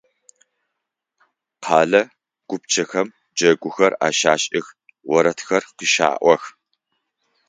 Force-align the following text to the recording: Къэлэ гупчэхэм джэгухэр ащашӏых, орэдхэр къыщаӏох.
Къэлэ 1.65 2.01
гупчэхэм 2.47 3.07
джэгухэр 3.35 3.93
ащашӏых, 4.07 4.67
орэдхэр 5.15 5.63
къыщаӏох. 5.77 6.43